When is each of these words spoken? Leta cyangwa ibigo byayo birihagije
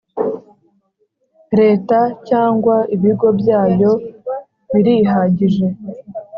Leta 1.59 1.99
cyangwa 2.27 2.75
ibigo 2.95 3.27
byayo 3.39 3.91
birihagije 4.71 5.67